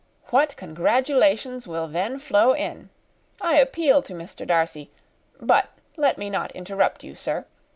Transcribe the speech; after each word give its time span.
What 0.31 0.55
congratulations 0.55 1.67
will 1.67 1.87
then 1.87 2.17
flow 2.17 2.53
in! 2.53 2.89
I 3.39 3.57
appeal 3.59 4.01
to 4.01 4.13
Mr. 4.15 4.47
Darcy; 4.47 4.89
but 5.39 5.69
let 5.95 6.17
me 6.17 6.27
not 6.27 6.51
interrupt 6.53 7.03
you, 7.03 7.13
sir. 7.13 7.45